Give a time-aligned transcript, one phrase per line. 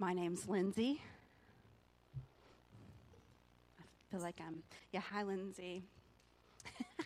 [0.00, 1.02] My name's Lindsay.
[3.80, 4.62] I feel like I'm,
[4.92, 5.82] yeah, hi, Lindsay.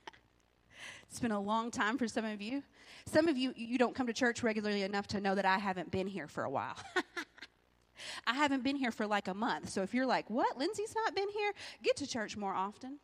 [1.08, 2.62] it's been a long time for some of you.
[3.06, 5.90] Some of you, you don't come to church regularly enough to know that I haven't
[5.90, 6.76] been here for a while.
[8.26, 9.70] I haven't been here for like a month.
[9.70, 10.58] So if you're like, what?
[10.58, 11.52] Lindsay's not been here?
[11.82, 12.98] Get to church more often.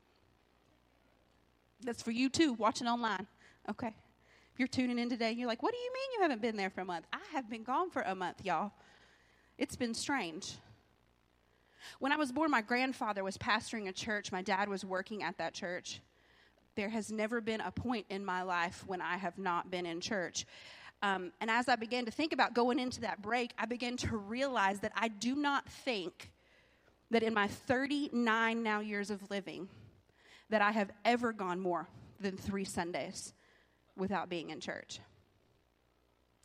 [1.83, 3.27] That's for you too, watching online.
[3.71, 3.95] Okay.
[4.53, 6.69] If you're tuning in today, you're like, what do you mean you haven't been there
[6.69, 7.07] for a month?
[7.11, 8.73] I have been gone for a month, y'all.
[9.59, 10.57] It's been strange.
[11.99, 14.31] When I was born, my grandfather was pastoring a church.
[14.31, 16.01] My dad was working at that church.
[16.77, 20.01] There has never been a point in my life when I have not been in
[20.01, 20.47] church.
[21.03, 24.17] Um, and as I began to think about going into that break, I began to
[24.17, 26.31] realize that I do not think
[27.11, 29.69] that in my 39 now years of living,
[30.51, 31.89] that I have ever gone more
[32.21, 33.33] than three Sundays
[33.97, 35.01] without being in church.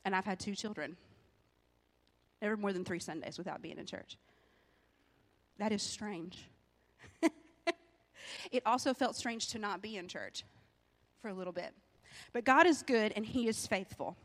[0.06, 0.98] And I've had two children.
[2.44, 4.18] Never more than three Sundays without being in church.
[5.60, 6.50] That is strange.
[8.52, 10.44] it also felt strange to not be in church
[11.22, 11.74] for a little bit.
[12.34, 14.18] But God is good and He is faithful.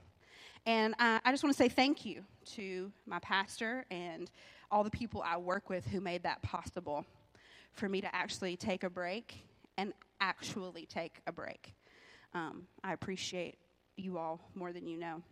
[0.67, 2.25] And I, I just want to say thank you
[2.57, 4.29] to my pastor and
[4.69, 7.07] all the people I work with who made that possible
[7.73, 9.37] for me to actually take a break
[9.77, 11.73] and actually take a break.
[12.35, 13.59] Um, I appreciate
[13.97, 15.23] you all more than you know.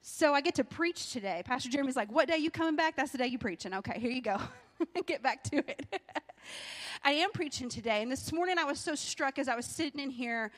[0.00, 1.42] So I get to preach today.
[1.44, 2.96] Pastor Jeremy's like, What day you coming back?
[2.96, 3.74] That's the day you preaching.
[3.74, 4.38] Okay, here you go.
[5.06, 5.86] get back to it.
[7.04, 8.02] I am preaching today.
[8.02, 10.50] And this morning I was so struck as I was sitting in here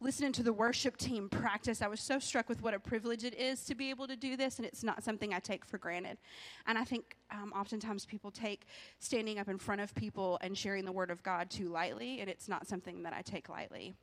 [0.00, 3.34] listening to the worship team practice, I was so struck with what a privilege it
[3.34, 6.18] is to be able to do this, and it's not something I take for granted.
[6.66, 8.66] And I think um, oftentimes people take
[8.98, 12.28] standing up in front of people and sharing the Word of God too lightly, and
[12.28, 13.94] it's not something that I take lightly.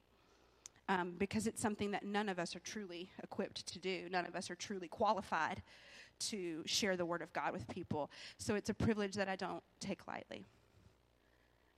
[0.92, 4.09] Um, because it's something that none of us are truly equipped to do.
[4.11, 5.61] None of us are truly qualified
[6.28, 8.11] to share the Word of God with people.
[8.38, 10.44] So it's a privilege that I don't take lightly.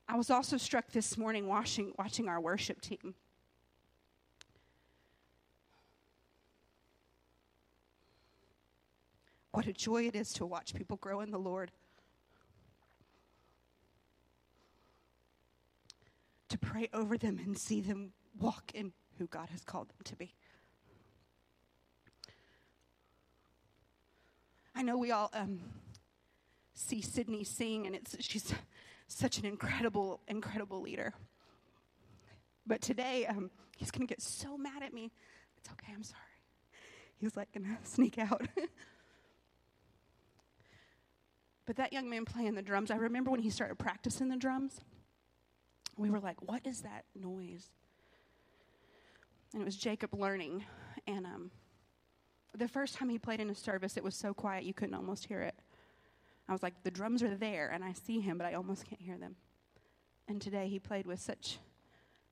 [0.07, 3.13] I was also struck this morning watching, watching our worship team.
[9.51, 11.69] What a joy it is to watch people grow in the Lord.
[16.49, 20.15] To pray over them and see them walk in who God has called them to
[20.15, 20.33] be.
[24.75, 25.59] I know we all um,
[26.73, 28.53] see Sydney sing, and it's, she's
[29.07, 31.13] such an incredible, incredible leader.
[32.65, 35.11] But today, um, he's going to get so mad at me.
[35.57, 36.21] It's okay, I'm sorry.
[37.17, 38.47] He's like going to sneak out.
[41.65, 44.81] But that young man playing the drums, I remember when he started practicing the drums,
[45.97, 47.69] we were like, what is that noise?
[49.53, 50.65] And it was Jacob learning.
[51.07, 51.51] And um,
[52.57, 55.25] the first time he played in a service, it was so quiet you couldn't almost
[55.25, 55.55] hear it.
[56.47, 59.01] I was like, the drums are there, and I see him, but I almost can't
[59.01, 59.35] hear them.
[60.27, 61.57] And today he played with such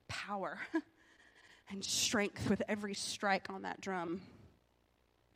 [0.08, 0.58] power
[1.70, 4.20] and strength with every strike on that drum.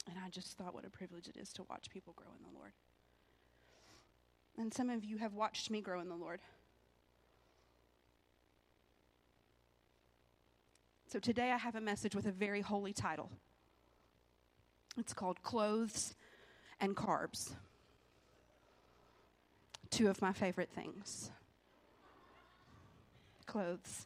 [0.07, 2.59] And I just thought what a privilege it is to watch people grow in the
[2.59, 2.73] Lord.
[4.59, 6.41] And some of you have watched me grow in the Lord.
[11.17, 13.31] So today I have a message with a very holy title.
[14.99, 16.15] It's called Clothes
[16.79, 17.55] and Carbs.
[19.89, 21.31] Two of my favorite things
[23.47, 24.05] clothes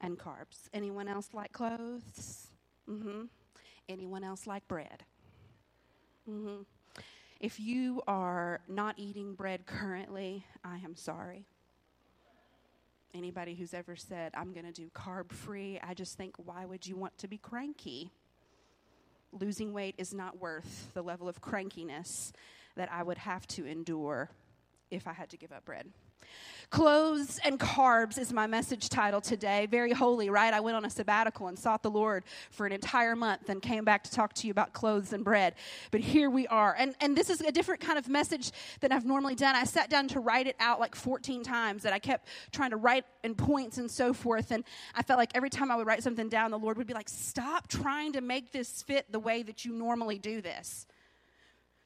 [0.00, 0.68] and carbs.
[0.72, 2.46] Anyone else like clothes?
[2.88, 3.22] Mm hmm.
[3.88, 5.02] Anyone else like bread?
[6.30, 6.62] Mm hmm.
[7.40, 11.48] If you are not eating bread currently, I am sorry.
[13.16, 16.86] Anybody who's ever said, I'm going to do carb free, I just think, why would
[16.86, 18.10] you want to be cranky?
[19.32, 22.32] Losing weight is not worth the level of crankiness
[22.76, 24.28] that I would have to endure
[24.90, 25.86] if I had to give up bread.
[26.70, 29.66] Clothes and carbs is my message title today.
[29.66, 30.52] Very holy, right?
[30.52, 33.84] I went on a sabbatical and sought the Lord for an entire month and came
[33.84, 35.54] back to talk to you about clothes and bread.
[35.92, 36.74] But here we are.
[36.76, 39.54] And, and this is a different kind of message than I've normally done.
[39.54, 42.76] I sat down to write it out like 14 times that I kept trying to
[42.76, 44.50] write in points and so forth.
[44.50, 44.64] And
[44.94, 47.08] I felt like every time I would write something down, the Lord would be like,
[47.08, 50.86] stop trying to make this fit the way that you normally do this.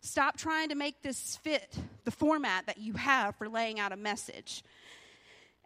[0.02, 3.96] Stop trying to make this fit the format that you have for laying out a
[3.96, 4.64] message.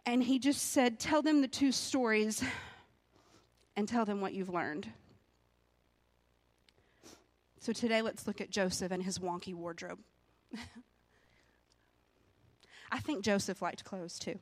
[0.05, 2.43] And he just said, Tell them the two stories
[3.75, 4.87] and tell them what you've learned.
[7.59, 9.99] So today, let's look at Joseph and his wonky wardrobe.
[12.91, 14.37] I think Joseph liked clothes too.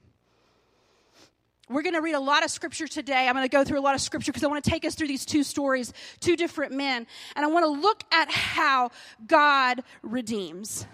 [1.69, 3.27] We're going to read a lot of scripture today.
[3.27, 4.95] I'm going to go through a lot of scripture because I want to take us
[4.95, 7.07] through these two stories, two different men.
[7.36, 8.92] And I want to look at how
[9.25, 10.86] God redeems.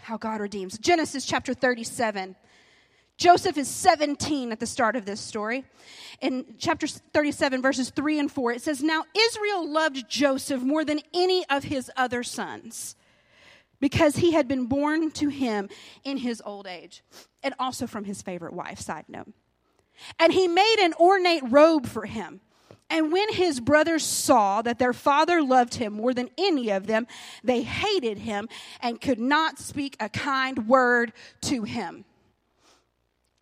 [0.00, 0.76] How God redeems.
[0.78, 2.34] Genesis chapter 37.
[3.16, 5.64] Joseph is 17 at the start of this story.
[6.20, 11.00] In chapter 37, verses 3 and 4, it says, Now Israel loved Joseph more than
[11.14, 12.96] any of his other sons
[13.80, 15.68] because he had been born to him
[16.04, 17.02] in his old age,
[17.42, 19.32] and also from his favorite wife, side note.
[20.18, 22.40] And he made an ornate robe for him.
[22.90, 27.06] And when his brothers saw that their father loved him more than any of them,
[27.44, 28.48] they hated him
[28.80, 32.04] and could not speak a kind word to him.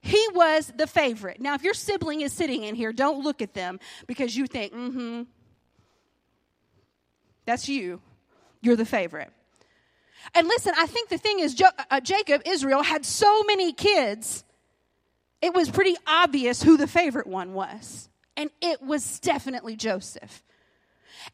[0.01, 1.41] He was the favorite.
[1.41, 4.73] Now, if your sibling is sitting in here, don't look at them because you think,
[4.73, 5.23] mm hmm,
[7.45, 8.01] that's you.
[8.61, 9.31] You're the favorite.
[10.35, 14.45] And listen, I think the thing is, jo- uh, Jacob, Israel, had so many kids,
[15.41, 18.09] it was pretty obvious who the favorite one was.
[18.37, 20.43] And it was definitely Joseph.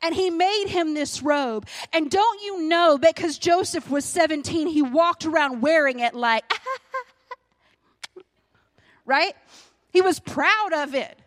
[0.00, 1.66] And he made him this robe.
[1.92, 6.44] And don't you know, because Joseph was 17, he walked around wearing it like,
[9.06, 9.34] right?
[9.90, 11.18] He was proud of it.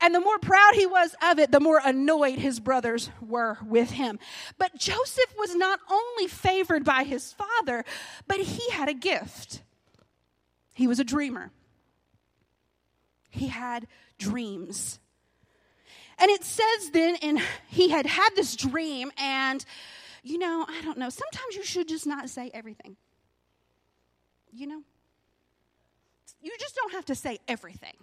[0.00, 3.90] And the more proud he was of it, the more annoyed his brothers were with
[3.90, 4.18] him.
[4.58, 7.84] But Joseph was not only favored by his father,
[8.26, 9.62] but he had a gift.
[10.74, 11.50] He was a dreamer,
[13.30, 13.86] he had
[14.18, 14.98] dreams.
[16.18, 17.38] And it says then, and
[17.68, 19.62] he had had this dream, and
[20.22, 22.96] you know, I don't know, sometimes you should just not say everything.
[24.50, 24.82] You know?
[26.40, 27.96] You just don't have to say everything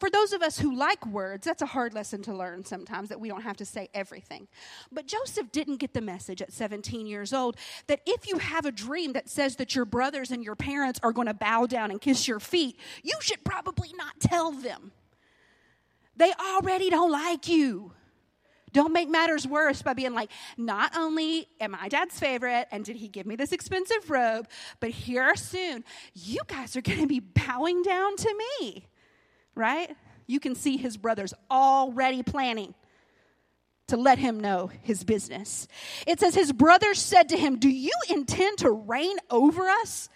[0.00, 3.20] for those of us who like words, that's a hard lesson to learn sometimes that
[3.20, 4.48] we don't have to say everything.
[4.90, 8.72] But Joseph didn't get the message at 17 years old that if you have a
[8.72, 12.00] dream that says that your brothers and your parents are going to bow down and
[12.00, 14.92] kiss your feet, you should probably not tell them.
[16.16, 17.92] They already don't like you.
[18.72, 22.96] Don't make matters worse by being like, not only am I dad's favorite and did
[22.96, 24.48] he give me this expensive robe,
[24.78, 28.86] but here soon, you guys are going to be bowing down to me
[29.54, 29.96] right?
[30.26, 32.74] You can see his brothers already planning
[33.88, 35.66] to let him know his business.
[36.06, 40.08] It says, His brothers said to him, Do you intend to reign over us?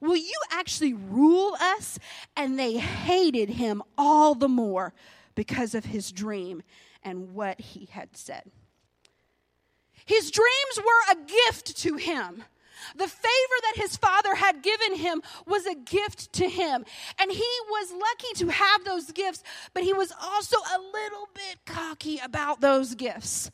[0.00, 1.98] Will you actually rule us?
[2.36, 4.94] And they hated him all the more
[5.34, 6.62] because of his dream
[7.02, 8.50] and what he had said.
[10.06, 12.44] His dreams were a gift to him.
[12.96, 16.84] The favor that his father had given him was a gift to him.
[17.18, 19.42] And he was lucky to have those gifts,
[19.74, 23.50] but he was also a little bit cocky about those gifts.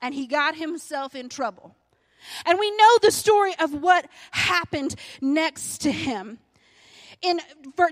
[0.00, 1.74] And he got himself in trouble.
[2.44, 6.38] And we know the story of what happened next to him.
[7.20, 7.40] In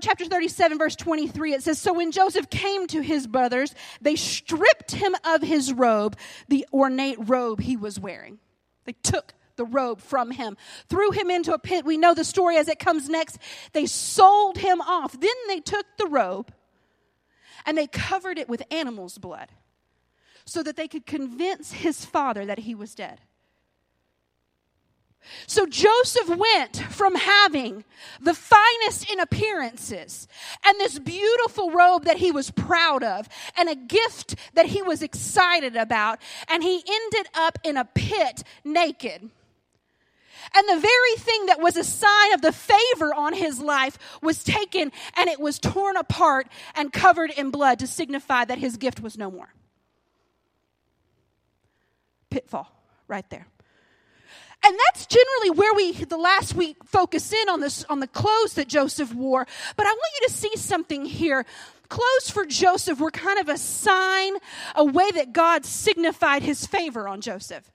[0.01, 4.93] chapter 37, verse 23, it says So when Joseph came to his brothers, they stripped
[4.93, 6.17] him of his robe,
[6.49, 8.39] the ornate robe he was wearing.
[8.85, 10.57] They took the robe from him,
[10.89, 11.85] threw him into a pit.
[11.85, 13.39] We know the story as it comes next.
[13.73, 15.19] They sold him off.
[15.19, 16.53] Then they took the robe
[17.65, 19.49] and they covered it with animal's blood
[20.45, 23.21] so that they could convince his father that he was dead.
[25.47, 27.85] So Joseph went from having
[28.21, 30.29] the finest in appearances
[30.65, 35.03] and this beautiful robe that he was proud of and a gift that he was
[35.03, 39.31] excited about, and he ended up in a pit naked.
[40.55, 44.45] And the very thing that was a sign of the favor on his life was
[44.45, 49.01] taken and it was torn apart and covered in blood to signify that his gift
[49.01, 49.53] was no more.
[52.31, 52.71] Pitfall
[53.09, 53.47] right there.
[54.65, 58.55] And that's generally where we the last week focus in on this on the clothes
[58.55, 59.47] that Joseph wore.
[59.77, 61.45] But I want you to see something here.
[61.89, 64.33] Clothes for Joseph were kind of a sign,
[64.75, 67.71] a way that God signified his favor on Joseph.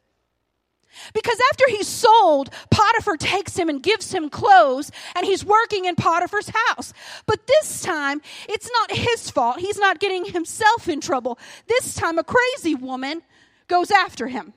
[1.14, 5.96] Because after he's sold, Potiphar takes him and gives him clothes, and he's working in
[5.96, 6.94] Potiphar's house.
[7.26, 9.60] But this time, it's not his fault.
[9.60, 11.40] He's not getting himself in trouble.
[11.68, 13.22] This time, a crazy woman
[13.68, 14.54] goes after him.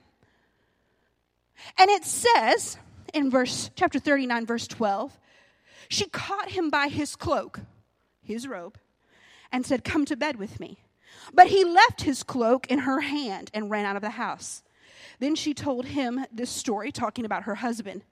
[1.78, 2.78] And it says
[3.12, 5.18] in verse chapter 39 verse 12,
[5.88, 7.60] she caught him by his cloak,
[8.22, 8.78] his robe,
[9.52, 10.78] and said, "Come to bed with me."
[11.32, 14.62] But he left his cloak in her hand and ran out of the house.
[15.20, 18.02] Then she told him this story, talking about her husband.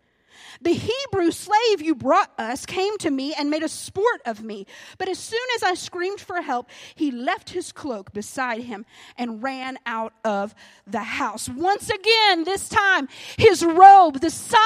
[0.60, 4.66] The Hebrew slave you brought us came to me and made a sport of me.
[4.98, 8.84] But as soon as I screamed for help, he left his cloak beside him
[9.16, 10.54] and ran out of
[10.86, 11.48] the house.
[11.48, 14.60] Once again, this time, his robe, the sign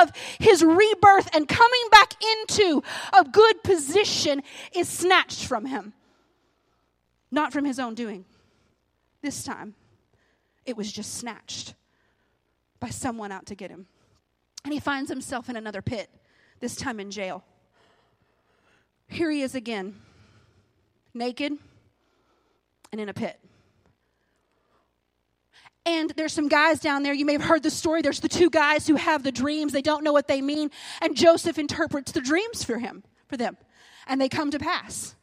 [0.00, 2.82] of his rebirth and coming back into
[3.18, 4.42] a good position,
[4.74, 5.92] is snatched from him.
[7.30, 8.24] Not from his own doing.
[9.22, 9.74] This time,
[10.66, 11.74] it was just snatched
[12.80, 13.86] by someone out to get him.
[14.64, 16.08] And he finds himself in another pit,
[16.60, 17.44] this time in jail.
[19.08, 19.96] Here he is again,
[21.12, 21.52] naked
[22.90, 23.38] and in a pit.
[25.84, 27.12] And there's some guys down there.
[27.12, 28.02] You may have heard the story.
[28.02, 29.72] There's the two guys who have the dreams.
[29.72, 30.70] They don't know what they mean.
[31.00, 33.56] And Joseph interprets the dreams for him, for them.
[34.06, 35.16] And they come to pass.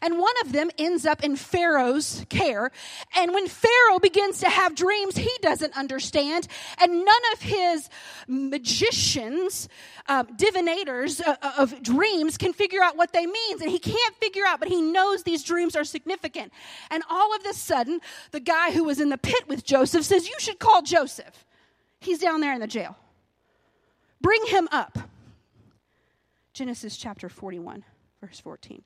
[0.00, 2.70] And one of them ends up in Pharaoh's care.
[3.16, 6.48] And when Pharaoh begins to have dreams he doesn't understand,
[6.80, 7.88] and none of his
[8.26, 9.68] magicians,
[10.08, 13.62] uh, divinators uh, uh, of dreams can figure out what they mean.
[13.62, 16.52] And he can't figure out, but he knows these dreams are significant.
[16.90, 20.28] And all of a sudden, the guy who was in the pit with Joseph says,
[20.28, 21.44] You should call Joseph.
[22.00, 22.96] He's down there in the jail.
[24.20, 24.98] Bring him up.
[26.52, 27.84] Genesis chapter 41,
[28.20, 28.82] verse 14.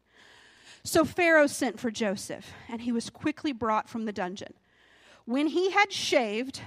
[0.87, 4.55] So Pharaoh sent for Joseph, and he was quickly brought from the dungeon.
[5.25, 6.61] When he had shaved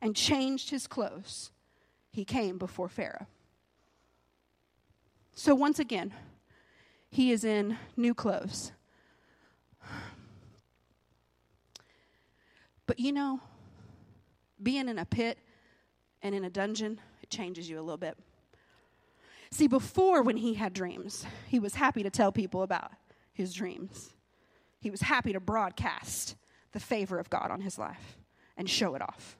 [0.00, 1.50] and changed his clothes,
[2.10, 3.26] he came before Pharaoh.
[5.34, 6.14] So once again,
[7.10, 8.72] he is in new clothes.
[12.86, 13.40] But you know,
[14.62, 15.38] being in a pit
[16.22, 18.16] and in a dungeon, it changes you a little bit.
[19.50, 22.90] See, before when he had dreams, he was happy to tell people about
[23.34, 24.14] his dreams.
[24.80, 26.36] He was happy to broadcast
[26.72, 28.18] the favor of God on his life
[28.56, 29.36] and show it off.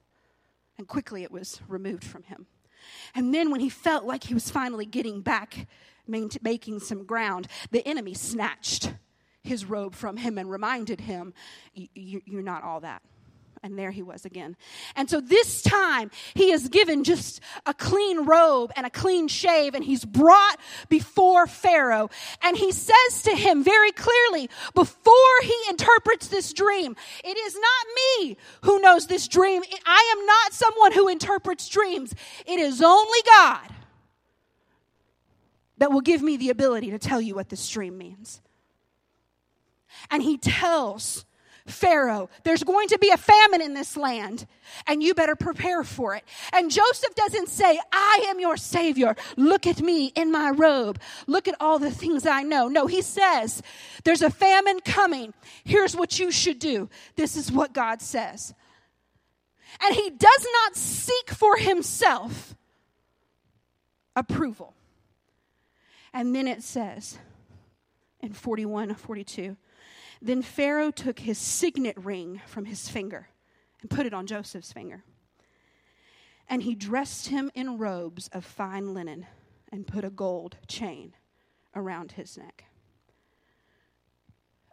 [0.76, 2.46] And quickly it was removed from him.
[3.14, 5.66] And then when he felt like he was finally getting back,
[6.06, 8.92] making some ground, the enemy snatched
[9.42, 11.32] his robe from him and reminded him,
[11.72, 13.02] You're not all that
[13.64, 14.56] and there he was again.
[14.94, 19.74] And so this time he is given just a clean robe and a clean shave,
[19.74, 22.10] and he's brought before Pharaoh.
[22.42, 26.94] And he says to him very clearly, before he interprets this dream,
[27.24, 29.62] it is not me who knows this dream.
[29.86, 32.14] I am not someone who interprets dreams.
[32.46, 33.70] It is only God
[35.78, 38.42] that will give me the ability to tell you what this dream means.
[40.10, 41.24] And he tells
[41.66, 44.46] Pharaoh, there's going to be a famine in this land,
[44.86, 46.22] and you better prepare for it.
[46.52, 49.16] And Joseph doesn't say, I am your Savior.
[49.38, 51.00] Look at me in my robe.
[51.26, 52.68] Look at all the things I know.
[52.68, 53.62] No, he says,
[54.04, 55.32] There's a famine coming.
[55.64, 56.90] Here's what you should do.
[57.16, 58.52] This is what God says.
[59.82, 62.54] And he does not seek for himself
[64.14, 64.74] approval.
[66.12, 67.18] And then it says
[68.20, 69.56] in 41 42,
[70.24, 73.28] then Pharaoh took his signet ring from his finger
[73.82, 75.04] and put it on Joseph's finger.
[76.48, 79.26] And he dressed him in robes of fine linen
[79.70, 81.14] and put a gold chain
[81.74, 82.64] around his neck.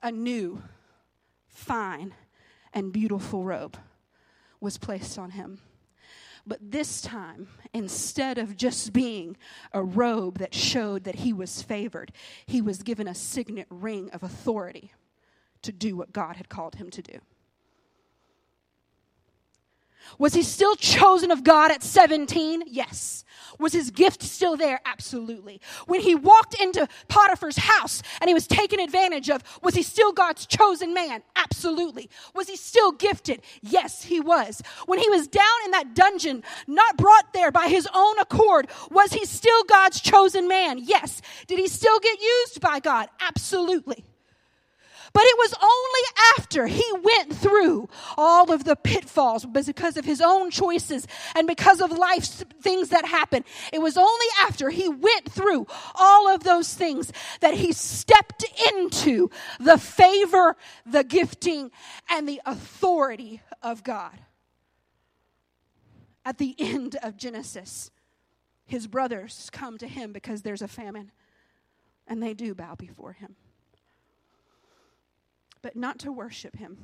[0.01, 0.63] A new,
[1.49, 2.13] fine,
[2.73, 3.77] and beautiful robe
[4.61, 5.59] was placed on him.
[6.47, 9.35] But this time, instead of just being
[9.73, 12.13] a robe that showed that he was favored,
[12.45, 14.93] he was given a signet ring of authority
[15.63, 17.19] to do what God had called him to do.
[20.17, 22.63] Was he still chosen of God at 17?
[22.67, 23.23] Yes.
[23.59, 24.81] Was his gift still there?
[24.85, 25.61] Absolutely.
[25.87, 30.11] When he walked into Potiphar's house and he was taken advantage of, was he still
[30.11, 31.21] God's chosen man?
[31.35, 32.09] Absolutely.
[32.33, 33.41] Was he still gifted?
[33.61, 34.61] Yes, he was.
[34.85, 39.13] When he was down in that dungeon, not brought there by his own accord, was
[39.13, 40.79] he still God's chosen man?
[40.79, 41.21] Yes.
[41.47, 43.09] Did he still get used by God?
[43.19, 44.03] Absolutely.
[45.13, 46.01] But it was only
[46.37, 51.81] after he went through all of the pitfalls because of his own choices and because
[51.81, 53.45] of life's things that happened.
[53.73, 59.29] It was only after he went through all of those things that he stepped into
[59.59, 61.71] the favor, the gifting,
[62.09, 64.17] and the authority of God.
[66.23, 67.91] At the end of Genesis,
[68.65, 71.11] his brothers come to him because there's a famine,
[72.07, 73.35] and they do bow before him
[75.61, 76.77] but not to worship him,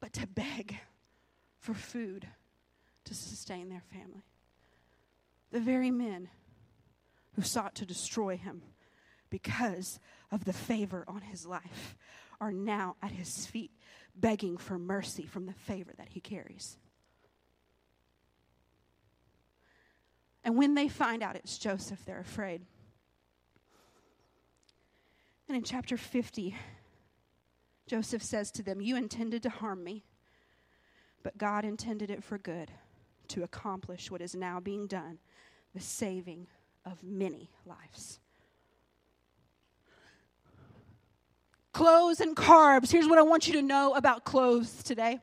[0.00, 0.78] but to beg
[1.58, 2.26] for food
[3.04, 4.24] to sustain their family.
[5.52, 6.28] The very men
[7.34, 8.62] who sought to destroy him
[9.30, 10.00] because
[10.30, 11.96] of the favor on his life
[12.40, 13.70] are now at his feet
[14.14, 16.76] begging for mercy from the favor that he carries.
[20.42, 22.62] And when they find out it's Joseph, they're afraid.
[25.48, 26.56] And in chapter 50,
[27.90, 30.04] Joseph says to them, You intended to harm me,
[31.24, 32.70] but God intended it for good
[33.26, 35.18] to accomplish what is now being done
[35.74, 36.46] the saving
[36.84, 38.20] of many lives.
[41.72, 42.92] Clothes and carbs.
[42.92, 45.18] Here's what I want you to know about clothes today.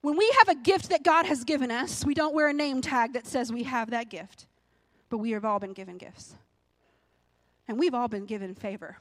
[0.00, 2.80] When we have a gift that God has given us, we don't wear a name
[2.80, 4.46] tag that says we have that gift,
[5.10, 6.34] but we have all been given gifts.
[7.68, 8.96] And we've all been given favor.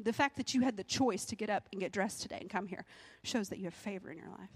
[0.00, 2.50] The fact that you had the choice to get up and get dressed today and
[2.50, 2.84] come here
[3.22, 4.50] shows that you have favor in your life.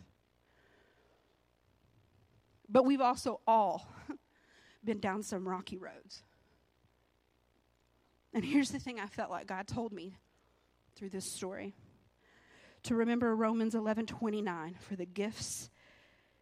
[2.68, 3.88] But we've also all
[4.84, 6.22] been down some rocky roads.
[8.34, 10.18] And here's the thing I felt like God told me
[10.96, 11.74] through this story
[12.84, 15.70] to remember Romans 11 29 for the gifts,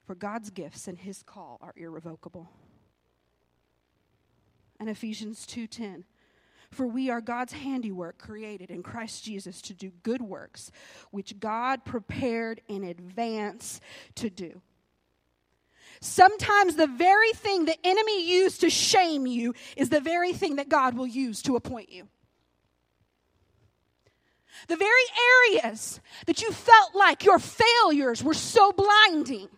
[0.05, 2.51] for God's gifts and his call are irrevocable.
[4.79, 6.05] And Ephesians 2:10
[6.71, 10.71] for we are God's handiwork created in Christ Jesus to do good works
[11.11, 13.81] which God prepared in advance
[14.17, 14.61] to do.
[16.01, 20.69] Sometimes the very thing the enemy used to shame you is the very thing that
[20.69, 22.09] God will use to appoint you.
[24.69, 29.49] The very areas that you felt like your failures were so blinding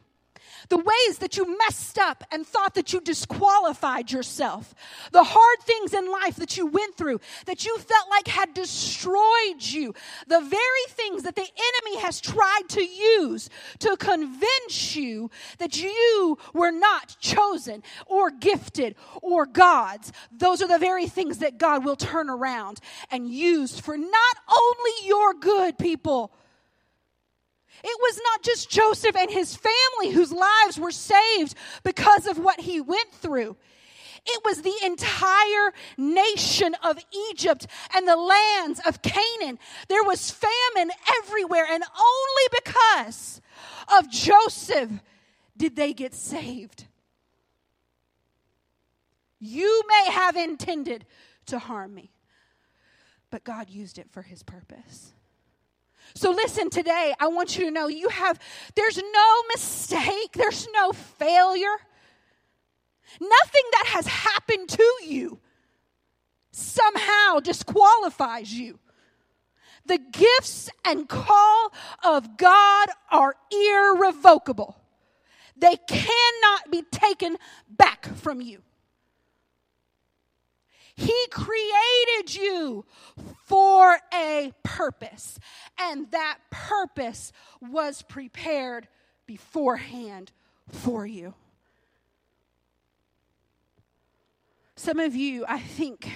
[0.69, 4.75] the ways that you messed up and thought that you disqualified yourself,
[5.13, 9.61] the hard things in life that you went through that you felt like had destroyed
[9.61, 9.95] you,
[10.27, 13.49] the very things that the enemy has tried to use
[13.79, 20.79] to convince you that you were not chosen or gifted or God's, those are the
[20.79, 26.33] very things that God will turn around and use for not only your good, people
[27.85, 31.55] it was not just Joseph and his family whose lives were saved
[31.85, 33.57] because of what he went through.
[34.27, 36.99] It was the entire nation of
[37.31, 39.59] Egypt and the lands of Canaan.
[39.89, 40.91] There was famine
[41.23, 43.41] everywhere, and only because
[43.97, 44.91] of Joseph
[45.57, 46.87] did they get saved.
[49.41, 51.07] You may have intended
[51.47, 52.11] to harm me,
[53.31, 55.15] but God used it for his purpose.
[56.15, 58.39] So listen today, I want you to know you have,
[58.75, 61.77] there's no mistake, there's no failure.
[63.21, 65.39] Nothing that has happened to you
[66.51, 68.79] somehow disqualifies you.
[69.87, 71.73] The gifts and call
[72.05, 74.77] of God are irrevocable.
[75.57, 77.37] They cannot be taken
[77.69, 78.63] back from you.
[80.99, 82.85] He created you
[83.45, 85.39] for a purpose,
[85.79, 87.31] and that purpose
[87.61, 88.89] was prepared
[89.25, 90.33] beforehand
[90.69, 91.35] for you.
[94.75, 96.11] Some of you, I think,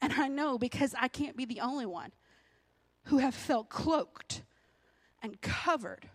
[0.00, 2.12] and I know because I can't be the only one,
[3.06, 4.42] who have felt cloaked
[5.24, 6.08] and covered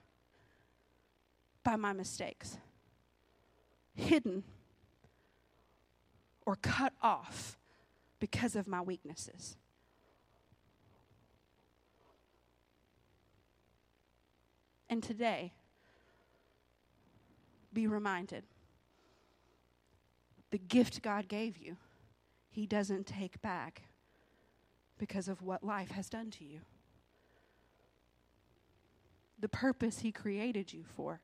[1.66, 2.60] by my mistakes,
[3.94, 4.46] hidden
[6.46, 7.58] or cut off
[8.20, 9.56] because of my weaknesses.
[14.90, 15.54] And today,
[17.72, 18.44] be reminded
[20.52, 21.78] the gift God gave you,
[22.50, 23.84] He doesn't take back
[24.98, 26.62] because of what life has done to you.
[29.40, 31.22] The purpose He created you for,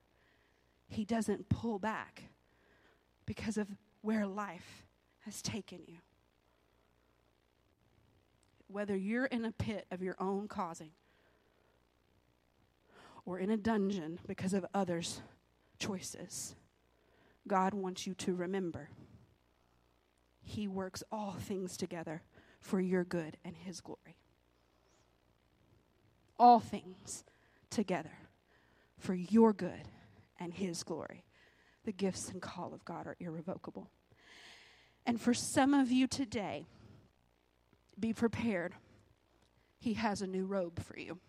[0.87, 2.23] He doesn't pull back
[3.25, 3.67] because of
[4.01, 4.85] where life
[5.21, 5.97] has taken you
[8.67, 10.91] whether you're in a pit of your own causing
[13.25, 15.21] or in a dungeon because of others'
[15.79, 16.55] choices,
[17.47, 18.89] God wants you to remember
[20.41, 22.21] He works all things together
[22.59, 24.17] for your good and His glory.
[26.37, 27.23] All things
[27.69, 28.11] together
[28.97, 29.87] for your good
[30.39, 31.23] and His glory.
[31.85, 33.89] The gifts and call of God are irrevocable.
[35.05, 36.65] And for some of you today,
[37.99, 38.73] be prepared.
[39.79, 41.19] He has a new robe for you.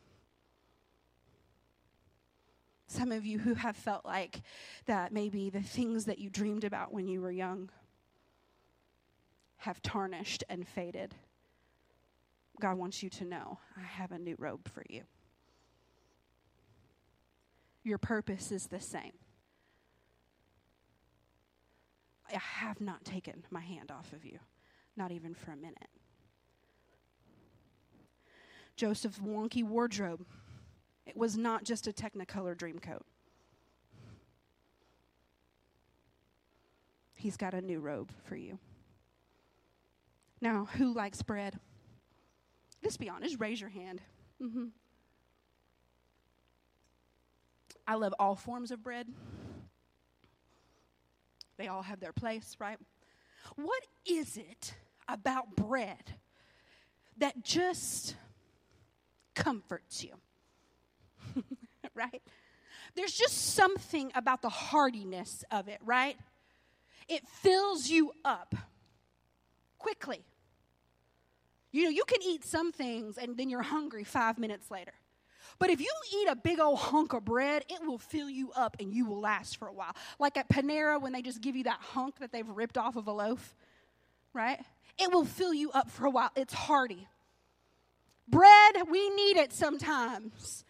[2.88, 4.42] Some of you who have felt like
[4.86, 7.70] that maybe the things that you dreamed about when you were young
[9.58, 11.14] have tarnished and faded.
[12.60, 15.02] God wants you to know I have a new robe for you.
[17.82, 19.12] Your purpose is the same.
[22.32, 24.38] I have not taken my hand off of you,
[24.96, 25.88] not even for a minute.
[28.76, 30.24] Joseph's wonky wardrobe.
[31.06, 33.04] It was not just a Technicolor dream coat.
[37.14, 38.58] He's got a new robe for you.
[40.40, 41.58] Now, who likes bread?
[42.82, 44.02] Let's be honest, raise your hand.
[44.40, 44.66] Mm-hmm.
[47.88, 49.08] I love all forms of bread.
[51.56, 52.78] They all have their place, right?
[53.54, 54.74] What is it
[55.08, 56.14] about bread
[57.16, 58.16] that just
[59.36, 60.14] comforts you?
[61.94, 62.22] right?
[62.96, 66.16] There's just something about the heartiness of it, right?
[67.08, 68.54] It fills you up
[69.78, 70.24] quickly.
[71.70, 74.94] You know, you can eat some things and then you're hungry five minutes later.
[75.58, 78.76] But if you eat a big old hunk of bread, it will fill you up
[78.80, 79.94] and you will last for a while.
[80.18, 83.06] Like at Panera, when they just give you that hunk that they've ripped off of
[83.06, 83.54] a loaf,
[84.32, 84.58] right?
[84.98, 86.30] It will fill you up for a while.
[86.34, 87.06] It's hearty.
[88.28, 90.64] Bread, we need it sometimes.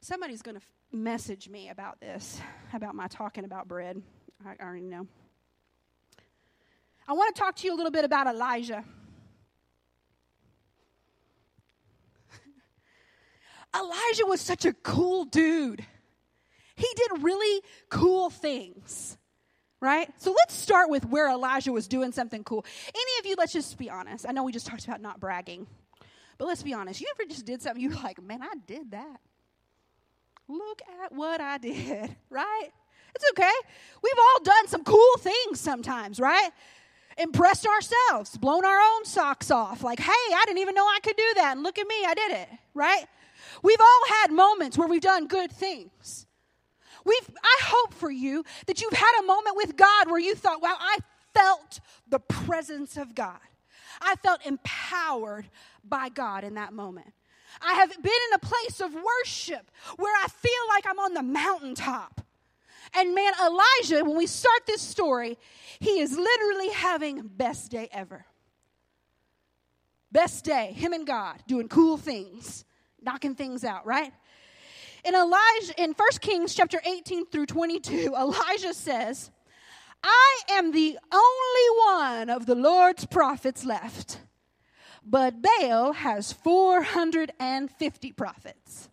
[0.00, 2.40] Somebody's going to message me about this,
[2.72, 4.00] about my talking about bread.
[4.46, 5.06] I already know.
[7.06, 8.84] I want to talk to you a little bit about Elijah.
[13.74, 15.84] Elijah was such a cool dude.
[16.76, 19.18] He did really cool things,
[19.80, 20.08] right?
[20.18, 22.64] So let's start with where Elijah was doing something cool.
[22.94, 24.26] Any of you, let's just be honest.
[24.28, 25.66] I know we just talked about not bragging,
[26.38, 27.00] but let's be honest.
[27.00, 29.20] You ever just did something you like, man, I did that?
[30.46, 32.68] Look at what I did, right?
[33.14, 33.50] It's okay.
[34.02, 36.50] We've all done some cool things sometimes, right?
[37.18, 39.82] Impressed ourselves, blown our own socks off.
[39.82, 41.52] Like, hey, I didn't even know I could do that.
[41.52, 43.04] And look at me, I did it, right?
[43.62, 46.26] We've all had moments where we've done good things.
[47.04, 50.62] We've, I hope for you that you've had a moment with God where you thought,
[50.62, 50.98] wow, I
[51.34, 53.38] felt the presence of God.
[54.00, 55.48] I felt empowered
[55.84, 57.12] by God in that moment.
[57.60, 61.22] I have been in a place of worship where I feel like I'm on the
[61.22, 62.20] mountaintop.
[62.94, 65.38] And man, Elijah, when we start this story,
[65.78, 68.24] he is literally having best day ever.
[70.10, 72.64] Best day, him and God doing cool things
[73.02, 74.12] knocking things out, right?
[75.04, 79.30] In Elijah in 1 Kings chapter 18 through 22, Elijah says,
[80.02, 80.98] I am the
[82.30, 84.20] of the Lord's prophets left,
[85.04, 88.88] but Baal has 450 prophets.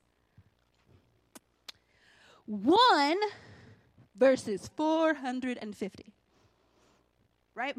[2.45, 3.17] One
[4.15, 6.13] versus 450.
[7.53, 7.75] Right?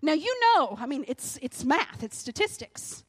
[0.00, 3.04] Now you know, I mean, it's it's math, it's statistics.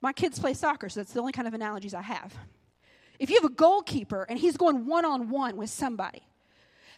[0.00, 2.34] My kids play soccer, so that's the only kind of analogies I have.
[3.18, 6.22] If you have a goalkeeper and he's going one on one with somebody,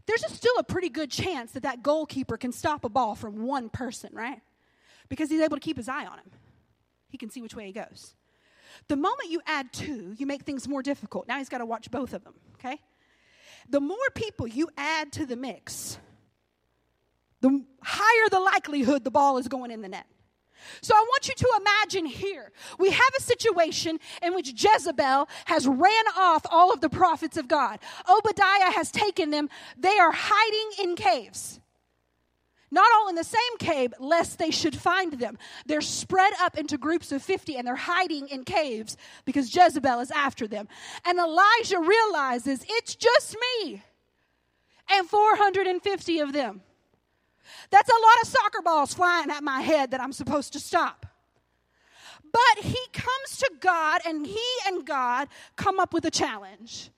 [0.07, 3.69] there's still a pretty good chance that that goalkeeper can stop a ball from one
[3.69, 4.41] person, right?
[5.09, 6.31] Because he's able to keep his eye on him.
[7.09, 8.15] He can see which way he goes.
[8.89, 11.27] The moment you add two, you make things more difficult.
[11.29, 12.81] Now he's got to watch both of them, okay?
[13.69, 15.99] The more people you add to the mix,
[17.41, 20.07] the higher the likelihood the ball is going in the net.
[20.81, 25.67] So I want you to imagine here we have a situation in which Jezebel has
[25.67, 27.79] ran off all of the prophets of God.
[28.09, 29.49] Obadiah has taken them.
[29.79, 31.61] They are hiding in caves.
[32.71, 35.39] Not all in the same cave, lest they should find them.
[35.67, 40.13] They're spread up into groups of 50 and they're hiding in caves because Jezebel is
[40.13, 40.69] after them.
[41.05, 43.83] And Elijah realizes it's just me
[44.89, 46.63] and 450 of them.
[47.71, 51.07] That's a lot of soccer balls flying at my head that I'm supposed to stop.
[52.33, 56.91] But he comes to God, and he and God come up with a challenge.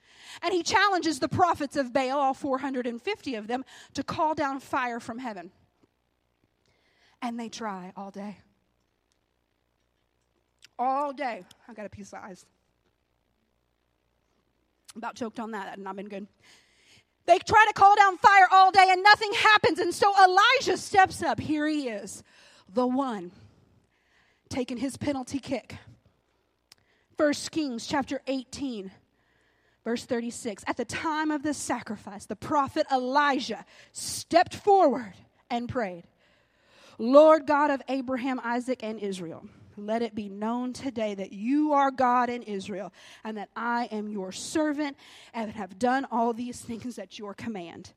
[0.43, 5.01] And he challenges the prophets of Baal, all 450 of them, to call down fire
[5.01, 5.51] from heaven.
[7.21, 8.39] And they try all day.
[10.79, 11.45] All day.
[11.69, 12.45] I got a piece of ice.
[14.97, 15.65] About choked on that.
[15.65, 16.27] That had not been good.
[17.27, 19.79] They try to call down fire all day and nothing happens.
[19.79, 21.39] And so Elijah steps up.
[21.39, 22.23] Here he is,
[22.73, 23.31] the one
[24.49, 25.77] taking his penalty kick.
[27.17, 28.91] First Kings chapter 18,
[29.85, 30.65] verse 36.
[30.67, 35.15] At the time of the sacrifice, the prophet Elijah stepped forward
[35.51, 36.05] and prayed,
[36.99, 39.45] Lord God of Abraham, Isaac, and Israel
[39.77, 42.93] let it be known today that you are God in Israel
[43.25, 44.97] and that I am your servant
[45.35, 47.93] and have done all these things at your command.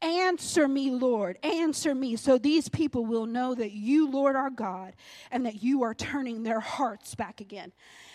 [0.00, 4.94] Answer me, Lord, answer me, so these people will know that you, Lord, are God
[5.30, 7.72] and that you are turning their hearts back again.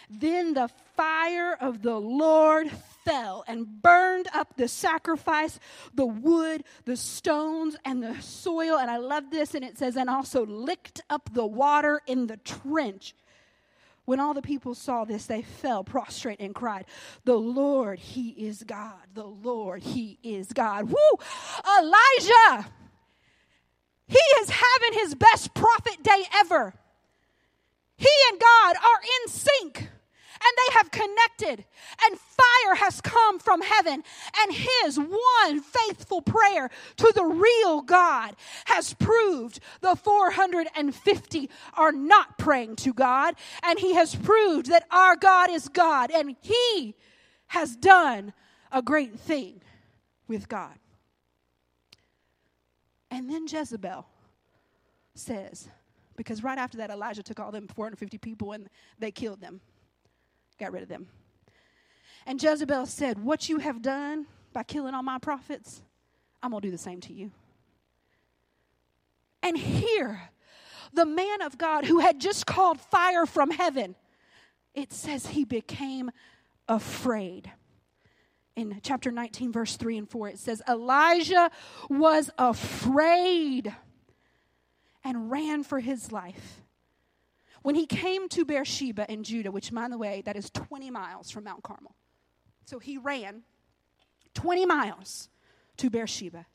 [0.09, 2.71] Then the fire of the Lord
[3.03, 5.59] fell and burned up the sacrifice,
[5.93, 8.77] the wood, the stones, and the soil.
[8.77, 12.37] And I love this, and it says, and also licked up the water in the
[12.37, 13.15] trench.
[14.07, 16.85] When all the people saw this, they fell prostrate and cried,
[17.25, 19.01] The Lord, He is God.
[19.13, 20.89] The Lord, He is God.
[20.89, 21.25] Woo!
[21.77, 22.71] Elijah!
[24.07, 26.73] He is having his best prophet day ever.
[27.97, 29.89] He and God are in sync
[30.41, 31.65] and they have connected,
[32.05, 34.03] and fire has come from heaven,
[34.41, 42.37] and his one faithful prayer to the real God has proved the 450 are not
[42.37, 46.95] praying to God, and he has proved that our God is God, and he
[47.47, 48.33] has done
[48.71, 49.61] a great thing
[50.27, 50.77] with God.
[53.09, 54.05] And then Jezebel
[55.15, 55.69] says,
[56.15, 58.69] because right after that, Elijah took all them 450 people and
[58.99, 59.61] they killed them,
[60.57, 61.07] got rid of them.
[62.25, 65.81] And Jezebel said, What you have done by killing all my prophets,
[66.41, 67.31] I'm going to do the same to you.
[69.43, 70.29] And here,
[70.93, 73.95] the man of God who had just called fire from heaven,
[74.73, 76.11] it says he became
[76.67, 77.51] afraid
[78.57, 81.51] in chapter 19, verse 3 and 4, it says, Elijah
[81.89, 83.73] was afraid
[85.03, 86.63] and ran for his life.
[87.63, 91.31] When he came to Beersheba in Judah, which, by the way, that is 20 miles
[91.31, 91.95] from Mount Carmel.
[92.65, 93.43] So he ran
[94.33, 95.29] 20 miles
[95.77, 96.45] to Beersheba.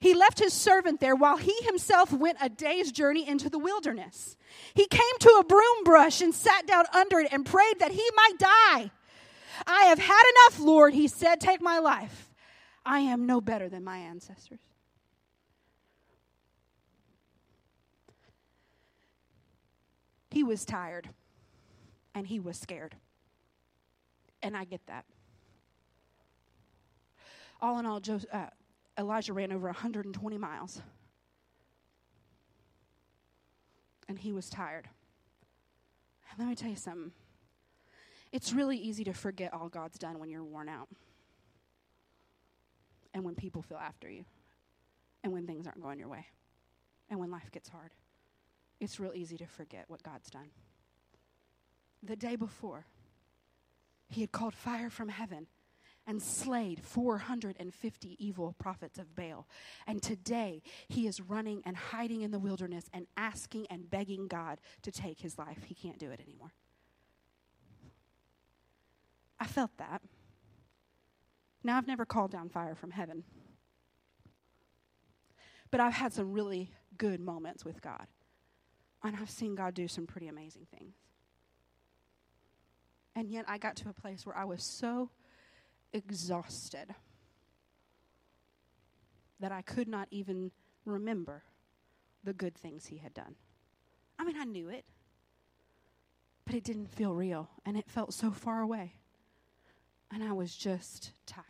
[0.00, 4.36] He left his servant there while he himself went a day's journey into the wilderness.
[4.74, 8.08] He came to a broom brush and sat down under it and prayed that he
[8.14, 8.90] might die.
[9.66, 11.40] I have had enough, Lord, he said.
[11.40, 12.30] Take my life.
[12.84, 14.60] I am no better than my ancestors.
[20.32, 21.10] He was tired
[22.14, 22.96] and he was scared.
[24.42, 25.04] And I get that.
[27.60, 28.00] All in all,
[28.32, 28.46] uh,
[28.98, 30.80] Elijah ran over 120 miles.
[34.08, 34.88] And he was tired.
[36.30, 37.12] And let me tell you something.
[38.32, 40.88] It's really easy to forget all God's done when you're worn out.
[43.12, 44.24] And when people feel after you.
[45.22, 46.26] And when things aren't going your way.
[47.10, 47.90] And when life gets hard.
[48.82, 50.50] It's real easy to forget what God's done.
[52.02, 52.84] The day before,
[54.08, 55.46] he had called fire from heaven
[56.04, 59.46] and slayed 450 evil prophets of Baal.
[59.86, 64.60] And today he is running and hiding in the wilderness and asking and begging God
[64.82, 65.62] to take his life.
[65.64, 66.52] He can't do it anymore.
[69.38, 70.02] I felt that.
[71.62, 73.22] Now, I've never called down fire from heaven,
[75.70, 78.08] but I've had some really good moments with God.
[79.04, 80.94] And I've seen God do some pretty amazing things.
[83.14, 85.10] And yet, I got to a place where I was so
[85.92, 86.94] exhausted
[89.38, 90.50] that I could not even
[90.86, 91.42] remember
[92.24, 93.34] the good things He had done.
[94.18, 94.86] I mean, I knew it,
[96.46, 98.94] but it didn't feel real, and it felt so far away
[100.12, 101.46] and I was just tired.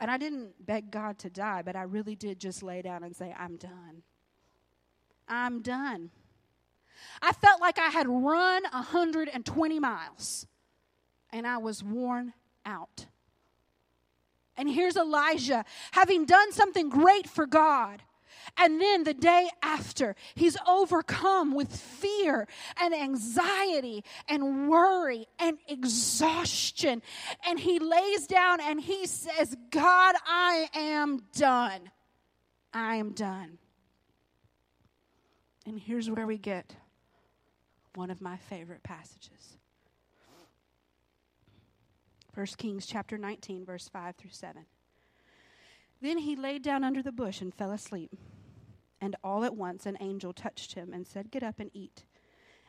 [0.00, 3.14] And I didn't beg God to die, but I really did just lay down and
[3.14, 4.02] say, I'm done.
[5.28, 6.10] I'm done.
[7.20, 10.46] I felt like I had run 120 miles
[11.32, 12.32] and I was worn
[12.64, 13.06] out.
[14.56, 18.02] And here's Elijah having done something great for God.
[18.56, 22.48] And then the day after, he's overcome with fear
[22.80, 27.02] and anxiety and worry and exhaustion.
[27.46, 31.90] And he lays down and he says, God, I am done.
[32.72, 33.58] I am done.
[35.68, 36.76] And here's where we get
[37.94, 39.58] one of my favorite passages.
[42.32, 44.64] 1 Kings chapter 19, verse 5 through 7.
[46.00, 48.16] Then he laid down under the bush and fell asleep.
[48.98, 52.06] And all at once an angel touched him and said, Get up and eat.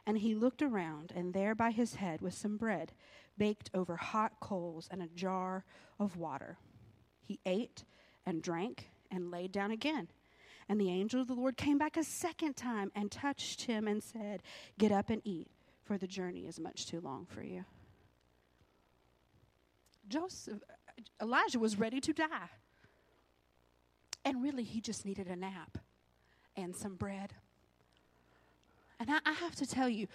[0.05, 2.91] And he looked around, and there by his head was some bread
[3.37, 5.63] baked over hot coals and a jar
[6.01, 6.57] of water.
[7.21, 7.85] He ate
[8.25, 10.09] and drank and laid down again.
[10.69, 14.03] And the angel of the Lord came back a second time and touched him and
[14.03, 14.43] said,
[14.77, 15.47] Get up and eat,
[15.83, 17.65] for the journey is much too long for you.
[20.07, 20.59] Joseph,
[21.19, 22.49] Elijah was ready to die.
[24.23, 25.79] And really, he just needed a nap
[26.55, 27.33] and some bread.
[28.99, 30.07] And I, I have to tell you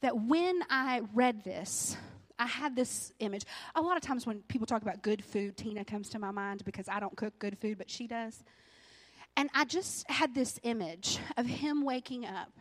[0.00, 1.96] that when I read this,
[2.38, 3.44] I had this image.
[3.74, 6.64] A lot of times when people talk about good food, Tina comes to my mind
[6.64, 8.42] because I don't cook good food, but she does.
[9.36, 12.52] And I just had this image of him waking up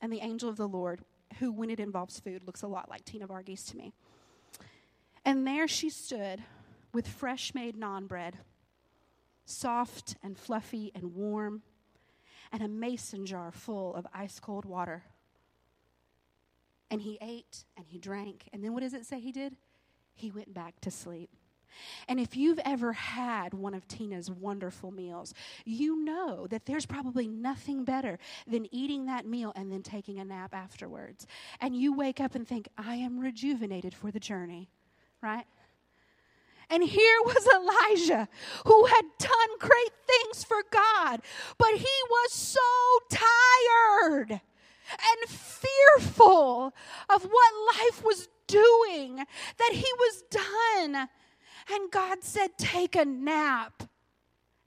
[0.00, 1.00] and the angel of the Lord,
[1.38, 3.92] who, when it involves food, looks a lot like Tina Varghese to me.
[5.24, 6.42] And there she stood
[6.92, 8.38] with fresh made naan bread,
[9.44, 11.62] soft and fluffy and warm,
[12.52, 15.04] and a mason jar full of ice cold water.
[16.90, 18.48] And he ate and he drank.
[18.52, 19.56] And then what does it say he did?
[20.14, 21.30] He went back to sleep.
[22.08, 27.26] And if you've ever had one of Tina's wonderful meals, you know that there's probably
[27.26, 31.26] nothing better than eating that meal and then taking a nap afterwards.
[31.60, 34.70] And you wake up and think, I am rejuvenated for the journey,
[35.20, 35.46] right?
[36.70, 38.28] And here was Elijah
[38.64, 41.20] who had done great things for God,
[41.58, 42.60] but he was so
[43.10, 46.72] tired and fearful
[47.08, 51.08] of what life was doing that he was done.
[51.70, 53.82] And God said, Take a nap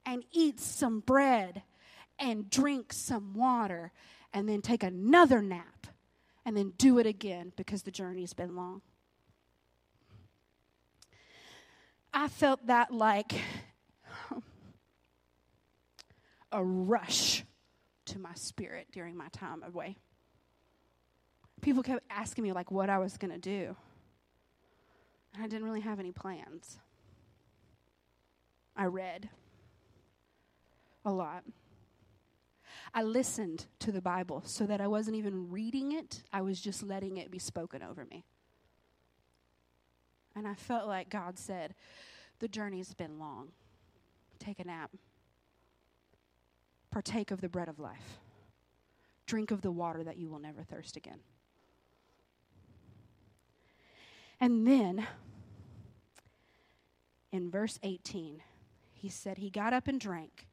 [0.04, 1.62] and eat some bread
[2.18, 3.92] and drink some water,
[4.32, 5.86] and then take another nap
[6.46, 8.80] and then do it again because the journey's been long.
[12.14, 13.34] I felt that like
[16.52, 17.44] a rush
[18.06, 19.96] to my spirit during my time away.
[21.60, 23.76] People kept asking me like what I was going to do.
[25.34, 26.78] And I didn't really have any plans.
[28.76, 29.28] I read
[31.04, 31.44] a lot.
[32.92, 36.82] I listened to the Bible so that I wasn't even reading it, I was just
[36.82, 38.24] letting it be spoken over me.
[40.34, 41.74] And I felt like God said,
[42.38, 43.48] The journey's been long.
[44.38, 44.90] Take a nap.
[46.90, 48.18] Partake of the bread of life.
[49.26, 51.20] Drink of the water that you will never thirst again.
[54.40, 55.06] And then,
[57.32, 58.42] in verse 18,
[58.96, 60.48] he said, He got up and drank,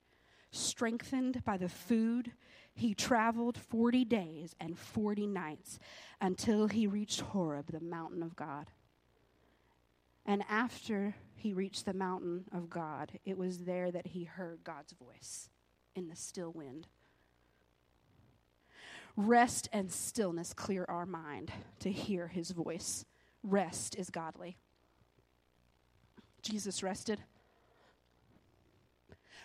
[0.51, 2.33] strengthened by the food.
[2.75, 5.79] He traveled 40 days and 40 nights
[6.19, 8.69] until he reached Horeb, the mountain of God.
[10.25, 14.93] And after he reached the mountain of God, it was there that he heard God's
[14.93, 15.49] voice
[15.95, 16.87] in the still wind.
[19.15, 23.05] Rest and stillness clear our mind to hear his voice.
[23.43, 24.57] Rest is godly.
[26.41, 27.21] Jesus rested.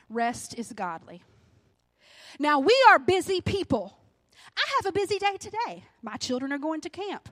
[0.08, 1.22] Rest is godly.
[2.38, 3.98] Now, we are busy people.
[4.56, 5.84] I have a busy day today.
[6.02, 7.28] My children are going to camp.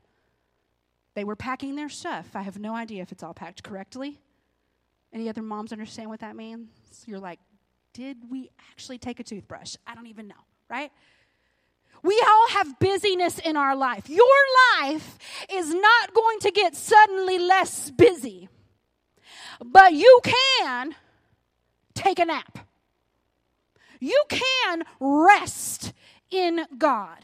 [1.14, 2.30] They were packing their stuff.
[2.34, 4.18] I have no idea if it's all packed correctly.
[5.12, 6.68] Any other moms understand what that means?
[7.06, 7.38] You're like,
[7.94, 9.76] did we actually take a toothbrush?
[9.86, 10.34] I don't even know,
[10.68, 10.92] right?
[12.02, 14.10] We all have busyness in our life.
[14.10, 14.26] Your
[14.80, 15.18] life
[15.50, 18.48] is not going to get suddenly less busy,
[19.64, 20.94] but you can
[21.96, 22.58] take a nap.
[23.98, 25.92] You can rest
[26.30, 27.18] in God.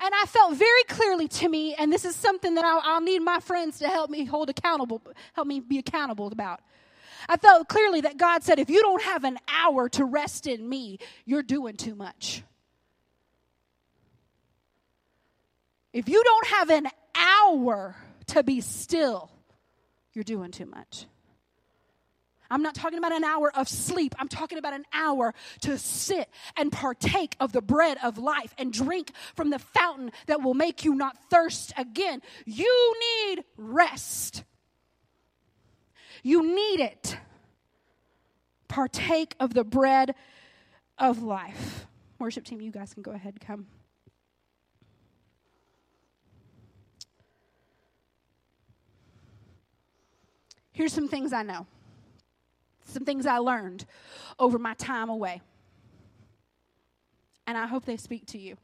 [0.00, 3.20] And I felt very clearly to me, and this is something that I'll, I'll, need
[3.20, 5.02] my friends to help me hold accountable,
[5.34, 6.60] help me be accountable about.
[7.28, 10.66] I felt clearly that God said, if you don't have an hour to rest in
[10.68, 12.42] me, you're doing too much.
[15.92, 17.96] If you don't have an hour
[18.28, 19.30] to be still,
[20.12, 21.06] you're doing too much.
[22.50, 24.14] I'm not talking about an hour of sleep.
[24.18, 28.72] I'm talking about an hour to sit and partake of the bread of life and
[28.72, 32.22] drink from the fountain that will make you not thirst again.
[32.44, 34.44] You need rest.
[36.22, 37.16] You need it.
[38.68, 40.14] Partake of the bread
[40.98, 41.86] of life.
[42.18, 43.66] Worship team, you guys can go ahead and come.
[50.72, 51.66] Here's some things I know
[52.86, 53.84] some things I learned
[54.38, 55.42] over my time away.
[57.46, 58.56] And I hope they speak to you.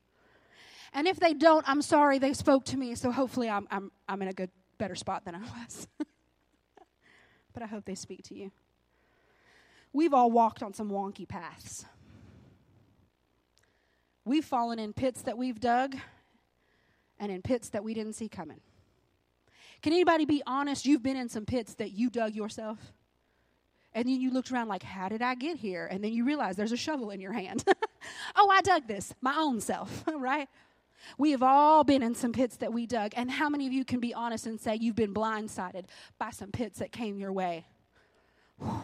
[0.92, 4.20] And if they don't, I'm sorry they spoke to me, so hopefully I'm, I'm, I'm
[4.22, 5.86] in a good, better spot than I was.
[7.54, 8.50] but I hope they speak to you.
[9.92, 11.84] We've all walked on some wonky paths.
[14.24, 15.96] We've fallen in pits that we've dug
[17.18, 18.60] and in pits that we didn't see coming.
[19.82, 20.86] Can anybody be honest?
[20.86, 22.78] You've been in some pits that you dug yourself?
[23.94, 25.86] And then you looked around like, how did I get here?
[25.90, 27.64] And then you realize there's a shovel in your hand.
[28.36, 30.48] oh, I dug this, my own self, right?
[31.18, 33.12] We have all been in some pits that we dug.
[33.16, 35.84] And how many of you can be honest and say you've been blindsided
[36.18, 37.66] by some pits that came your way?
[38.58, 38.82] Whew,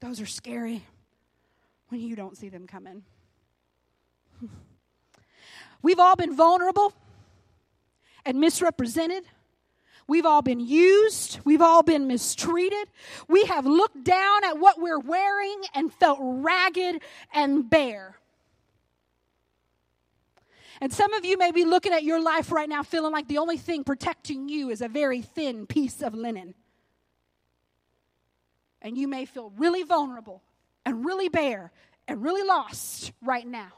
[0.00, 0.82] those are scary
[1.88, 3.04] when you don't see them coming.
[5.82, 6.92] We've all been vulnerable
[8.26, 9.24] and misrepresented
[10.06, 11.40] We've all been used.
[11.44, 12.88] We've all been mistreated.
[13.28, 18.18] We have looked down at what we're wearing and felt ragged and bare.
[20.80, 23.38] And some of you may be looking at your life right now feeling like the
[23.38, 26.54] only thing protecting you is a very thin piece of linen.
[28.82, 30.42] And you may feel really vulnerable
[30.84, 31.72] and really bare
[32.06, 33.72] and really lost right now.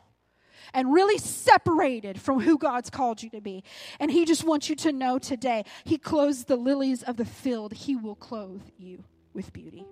[0.75, 3.65] And really separated from who God's called you to be.
[4.01, 7.73] And He just wants you to know today He clothes the lilies of the field,
[7.73, 9.87] He will clothe you with beauty.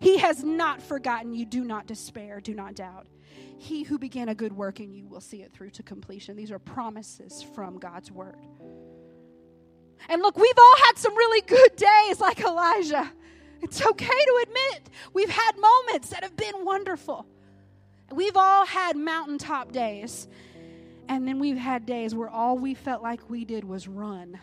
[0.00, 1.44] He has not forgotten you.
[1.46, 3.06] Do not despair, do not doubt.
[3.58, 6.36] He who began a good work in you will see it through to completion.
[6.36, 8.36] These are promises from God's word.
[10.08, 13.10] And look, we've all had some really good days like Elijah.
[13.60, 17.26] It's okay to admit we've had moments that have been wonderful.
[18.12, 20.28] We've all had mountaintop days.
[21.08, 24.38] And then we've had days where all we felt like we did was run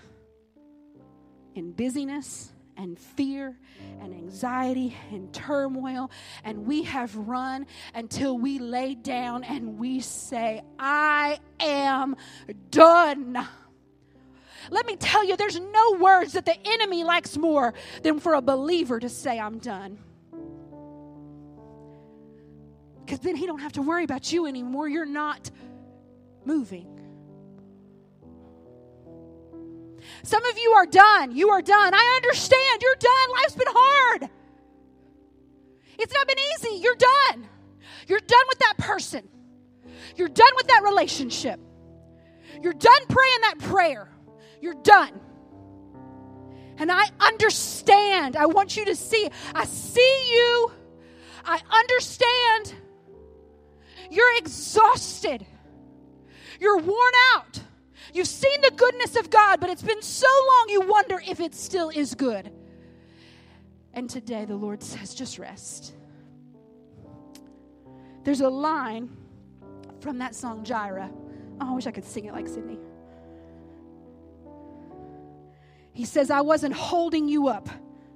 [1.54, 3.58] in busyness and fear
[4.02, 6.10] and anxiety and turmoil.
[6.44, 12.16] And we have run until we lay down and we say, I am
[12.72, 13.48] done.
[14.72, 18.42] Let me tell you, there's no words that the enemy likes more than for a
[18.42, 20.00] believer to say, I'm done.
[23.06, 24.90] Because then he don't have to worry about you anymore.
[24.90, 25.52] You're not
[26.44, 26.88] moving.
[30.24, 31.36] Some of you are done.
[31.36, 31.94] You are done.
[31.94, 32.82] I understand.
[32.82, 33.32] You're done.
[33.42, 34.30] Life's been hard.
[36.00, 36.82] It's not been easy.
[36.82, 37.48] You're done.
[38.08, 39.28] You're done with that person.
[40.16, 41.60] You're done with that relationship.
[42.62, 44.10] You're done praying that prayer.
[44.62, 45.20] You're done.
[46.78, 48.36] And I understand.
[48.36, 49.30] I want you to see.
[49.54, 50.72] I see you.
[51.46, 52.74] I understand.
[54.10, 55.46] You're exhausted.
[56.60, 57.62] You're worn out.
[58.14, 61.54] You've seen the goodness of God, but it's been so long you wonder if it
[61.54, 62.52] still is good.
[63.94, 65.94] And today the Lord says, just rest.
[68.24, 69.16] There's a line
[70.00, 71.12] from that song, Jireh.
[71.62, 72.80] Oh, I wish I could sing it like Sydney.
[75.94, 77.70] He says, I wasn't holding you up,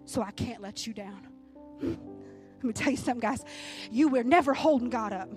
[0.06, 1.28] so I can't let you down.
[1.82, 3.44] Let me tell you something, guys.
[3.90, 5.30] You were never holding God up.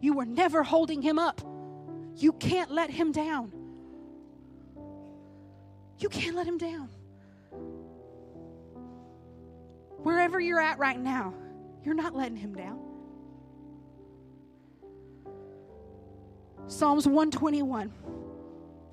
[0.00, 1.40] You were never holding him up.
[2.16, 3.52] You can't let him down.
[5.98, 6.88] You can't let him down.
[10.02, 11.34] Wherever you're at right now,
[11.84, 12.78] you're not letting him down.
[16.68, 17.92] Psalms 121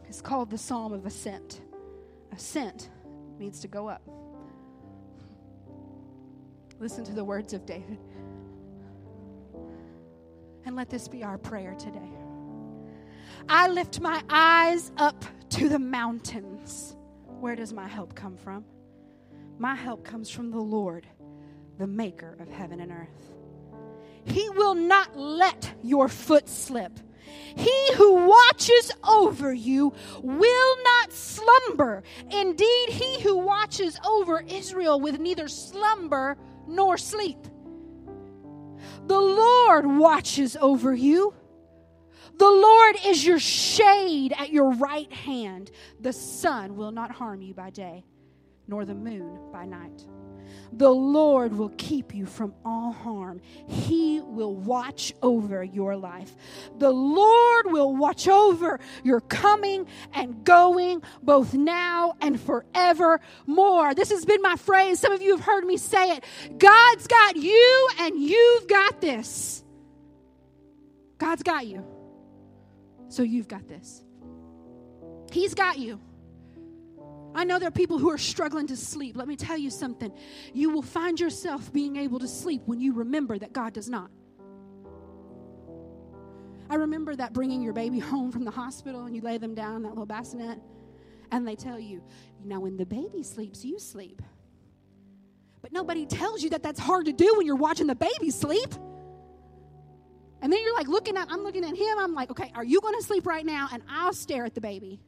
[0.09, 1.61] is called the Psalm of Ascent.
[2.31, 2.89] Ascent
[3.37, 4.01] means to go up.
[6.79, 7.99] Listen to the words of David.
[10.65, 12.11] And let this be our prayer today.
[13.47, 16.95] I lift my eyes up to the mountains.
[17.39, 18.65] Where does my help come from?
[19.59, 21.07] My help comes from the Lord,
[21.77, 23.35] the maker of heaven and earth.
[24.25, 26.99] He will not let your foot slip.
[27.55, 32.03] He who watches over you will not slumber.
[32.31, 36.37] Indeed, he who watches over Israel with neither slumber
[36.67, 37.37] nor sleep.
[39.07, 41.33] The Lord watches over you.
[42.37, 45.71] The Lord is your shade at your right hand.
[46.01, 48.03] The sun will not harm you by day,
[48.67, 50.05] nor the moon by night.
[50.73, 53.41] The Lord will keep you from all harm.
[53.67, 56.35] He will watch over your life.
[56.77, 63.93] The Lord will watch over your coming and going, both now and forevermore.
[63.95, 64.99] This has been my phrase.
[64.99, 66.23] Some of you have heard me say it.
[66.57, 69.63] God's got you, and you've got this.
[71.17, 71.85] God's got you.
[73.07, 74.03] So you've got this.
[75.31, 75.99] He's got you.
[77.35, 79.17] I know there are people who are struggling to sleep.
[79.17, 80.11] Let me tell you something.
[80.53, 84.09] You will find yourself being able to sleep when you remember that God does not.
[86.69, 89.75] I remember that bringing your baby home from the hospital and you lay them down
[89.75, 90.59] in that little bassinet
[91.31, 92.01] and they tell you,
[92.43, 94.21] now when the baby sleeps, you sleep.
[95.61, 98.73] But nobody tells you that that's hard to do when you're watching the baby sleep.
[100.41, 102.79] And then you're like looking at, I'm looking at him, I'm like, okay, are you
[102.79, 103.67] going to sleep right now?
[103.73, 105.01] And I'll stare at the baby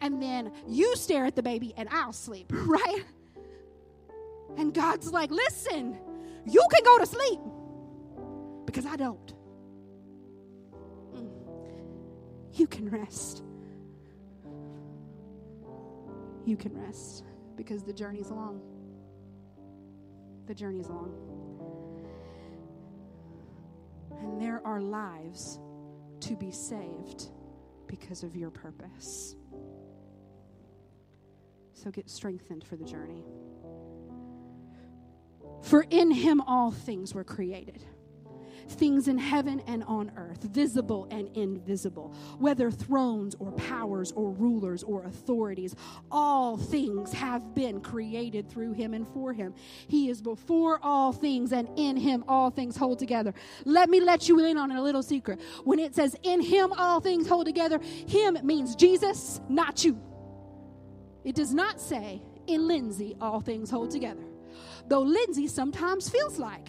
[0.00, 3.04] and then you stare at the baby and I'll sleep, right?
[4.56, 5.98] And God's like, listen,
[6.46, 7.40] you can go to sleep
[8.66, 9.34] because I don't.
[11.14, 11.30] Mm.
[12.54, 13.42] You can rest.
[16.44, 17.24] You can rest
[17.56, 18.60] because the journey's long.
[20.46, 21.12] The journey's long.
[24.20, 25.58] And there are lives
[26.20, 27.28] to be saved
[27.86, 29.36] because of your purpose.
[31.84, 33.22] So get strengthened for the journey.
[35.62, 37.84] For in him all things were created
[38.66, 44.82] things in heaven and on earth, visible and invisible, whether thrones or powers or rulers
[44.82, 45.76] or authorities.
[46.10, 49.54] All things have been created through him and for him.
[49.86, 53.34] He is before all things, and in him all things hold together.
[53.66, 55.42] Let me let you in on a little secret.
[55.64, 60.00] When it says in him all things hold together, him means Jesus, not you.
[61.24, 64.22] It does not say in Lindsay all things hold together.
[64.88, 66.68] Though Lindsay sometimes feels like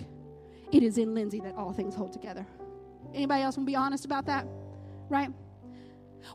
[0.72, 2.46] it is in Lindsay that all things hold together.
[3.14, 4.48] Anybody else want to be honest about that?
[5.10, 5.30] Right?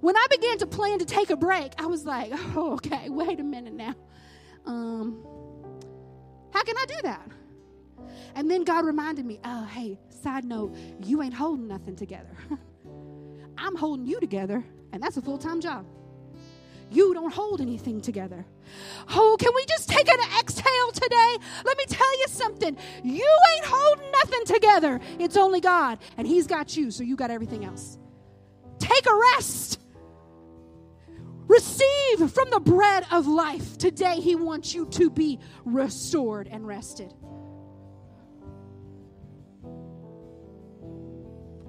[0.00, 3.40] When I began to plan to take a break, I was like, oh, okay, wait
[3.40, 3.94] a minute now.
[4.66, 5.24] Um,
[6.52, 7.28] how can I do that?
[8.34, 12.36] And then God reminded me, oh, hey, side note, you ain't holding nothing together.
[13.58, 15.84] I'm holding you together, and that's a full time job.
[16.90, 18.44] You don't hold anything together.
[19.14, 21.36] Oh, can we just take an exhale today?
[21.64, 22.76] Let me tell you something.
[23.04, 25.00] You ain't holding nothing together.
[25.18, 27.98] It's only God, and He's got you, so you got everything else.
[28.78, 29.78] Take a rest.
[31.46, 33.78] Receive from the bread of life.
[33.78, 37.12] Today, He wants you to be restored and rested.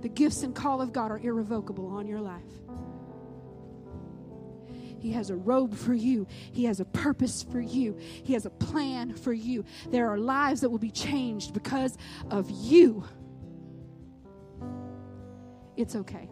[0.01, 2.41] The gifts and call of God are irrevocable on your life.
[5.01, 6.27] He has a robe for you.
[6.29, 7.97] He has a purpose for you.
[7.97, 9.65] He has a plan for you.
[9.89, 11.97] There are lives that will be changed because
[12.29, 13.03] of you.
[15.75, 16.29] It's okay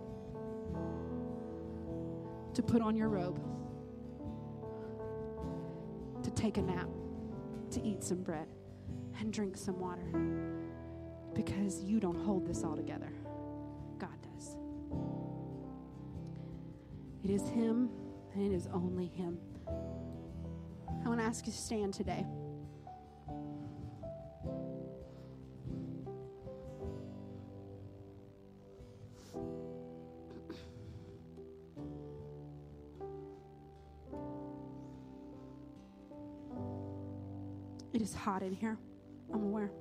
[2.53, 3.41] to put on your robe,
[6.23, 6.89] to take a nap,
[7.71, 8.47] to eat some bread,
[9.19, 10.05] and drink some water
[11.33, 13.11] because you don't hold this all together.
[13.97, 14.57] God does.
[17.23, 17.89] It is Him
[18.33, 19.37] and it is only Him.
[19.67, 22.25] I want to ask you to stand today.
[37.91, 38.77] It is hot in here.
[39.33, 39.71] I'm aware.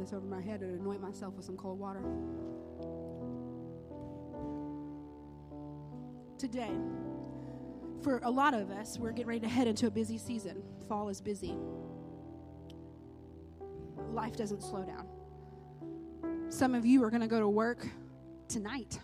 [0.00, 2.02] This over my head and anoint myself with some cold water.
[6.38, 6.70] Today,
[8.02, 10.62] for a lot of us, we're getting ready to head into a busy season.
[10.88, 11.54] Fall is busy.
[14.12, 15.06] Life doesn't slow down.
[16.48, 17.86] Some of you are going to go to work
[18.48, 18.98] tonight.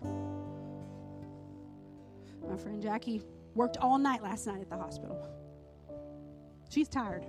[2.49, 3.23] My friend Jackie
[3.55, 5.19] worked all night last night at the hospital.
[6.71, 7.27] She's tired.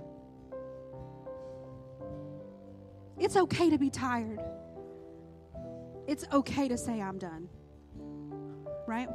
[3.20, 4.40] It's okay to be tired.
[6.06, 7.48] It's okay to say, I'm done.
[8.86, 9.08] Right?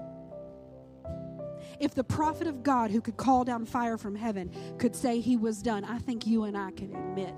[1.80, 5.38] If the prophet of God who could call down fire from heaven could say he
[5.38, 7.34] was done, I think you and I can admit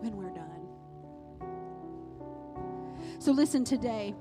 [0.00, 0.46] when we're done.
[3.18, 4.14] So, listen today.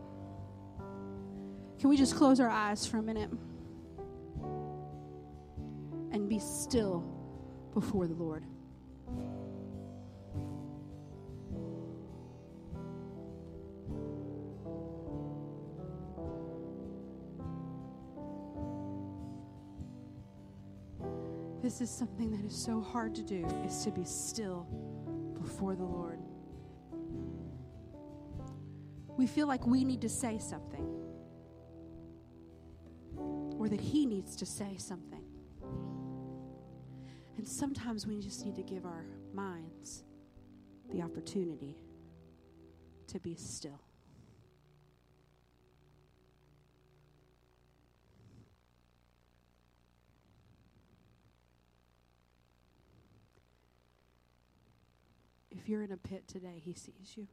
[1.79, 3.29] Can we just close our eyes for a minute
[6.11, 7.05] and be still
[7.73, 8.43] before the Lord?
[21.69, 24.65] This is something that is so hard to do is to be still
[25.39, 26.17] before the Lord.
[29.15, 30.87] We feel like we need to say something
[33.59, 35.23] or that he needs to say something.
[37.37, 40.05] And sometimes we just need to give our minds
[40.91, 41.77] the opportunity
[43.09, 43.79] to be still.
[55.51, 57.27] If you're in a pit today, He sees you.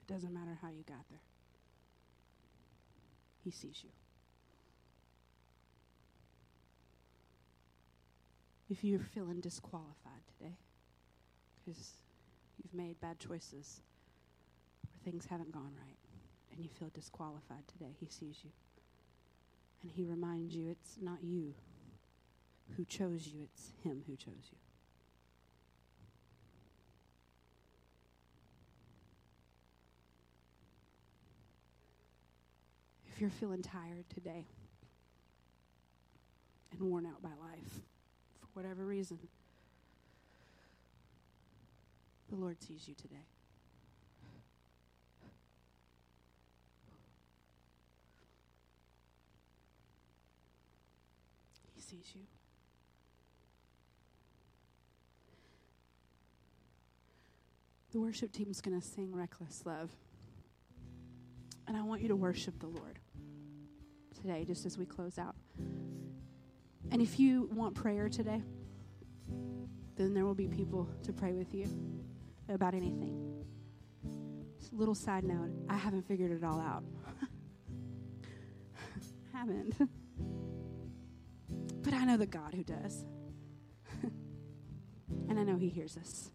[0.00, 1.20] It doesn't matter how you got there,
[3.44, 3.90] He sees you.
[8.70, 10.56] If you're feeling disqualified today
[11.64, 11.92] because
[12.62, 13.80] you've made bad choices
[14.84, 15.96] or things haven't gone right
[16.52, 18.50] and you feel disqualified today, He sees you.
[19.82, 21.54] And He reminds you it's not you
[22.76, 24.58] who chose you, it's Him who chose you.
[33.12, 34.46] If you're feeling tired today
[36.70, 37.80] and worn out by life
[38.40, 39.18] for whatever reason,
[42.30, 43.26] the Lord sees you today.
[51.74, 52.37] He sees you.
[57.92, 59.90] The worship team is going to sing Reckless Love.
[61.66, 62.98] And I want you to worship the Lord
[64.14, 65.34] today, just as we close out.
[66.90, 68.42] And if you want prayer today,
[69.96, 71.66] then there will be people to pray with you
[72.48, 73.44] about anything.
[74.58, 76.84] Just a little side note I haven't figured it all out.
[79.32, 79.76] haven't.
[81.82, 83.04] but I know the God who does.
[85.28, 86.30] and I know He hears us,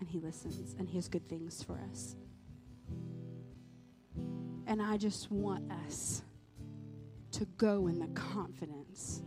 [0.00, 2.16] and He listens, and He has good things for us.
[4.66, 6.22] And I just want us
[7.32, 9.22] to go in the confidence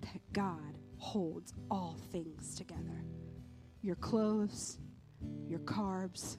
[0.00, 3.04] that God holds all things together
[3.82, 4.78] your clothes,
[5.46, 6.38] your carbs.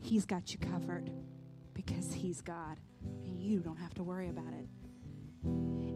[0.00, 1.08] He's got you covered
[1.72, 2.80] because He's God,
[3.24, 4.68] and you don't have to worry about it.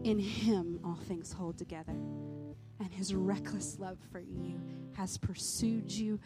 [0.05, 1.97] In Him, all things hold together.
[2.81, 4.61] And His reckless love for you
[4.93, 6.21] has pursued you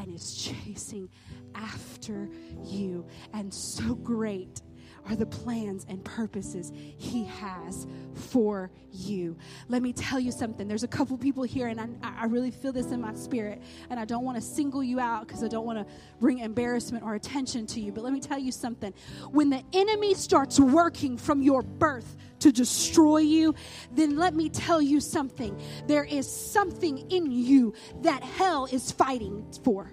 [0.00, 0.34] and is
[0.64, 1.08] chasing
[1.54, 2.28] after
[2.64, 3.06] you.
[3.32, 4.60] And so great
[5.08, 9.36] are the plans and purposes He has for you.
[9.68, 10.68] Let me tell you something.
[10.68, 13.98] There's a couple people here, and I, I really feel this in my spirit, and
[13.98, 17.14] I don't want to single you out because I don't want to bring embarrassment or
[17.14, 17.92] attention to you.
[17.92, 18.92] But let me tell you something.
[19.30, 23.54] When the enemy starts working from your birth, to destroy you,
[23.92, 25.58] then let me tell you something.
[25.86, 29.92] There is something in you that hell is fighting for.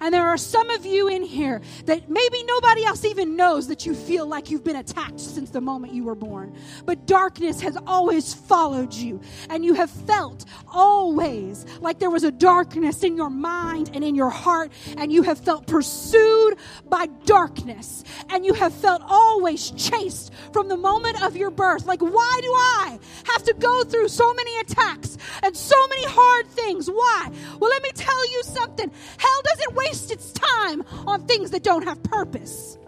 [0.00, 3.84] And there are some of you in here that maybe nobody else even knows that
[3.84, 6.54] you feel like you've been attacked since the moment you were born.
[6.84, 9.20] But darkness has always followed you.
[9.50, 14.14] And you have felt always like there was a darkness in your mind and in
[14.14, 14.72] your heart.
[14.96, 16.56] And you have felt pursued
[16.88, 18.04] by darkness.
[18.30, 21.86] And you have felt always chased from the moment of your birth.
[21.86, 22.98] Like, why do I
[23.32, 26.88] have to go through so many attacks and so many hard things?
[26.88, 27.30] Why?
[27.58, 28.90] Well, let me tell you something.
[29.18, 32.78] Hell doesn't wait waste its time on things that don't have purpose.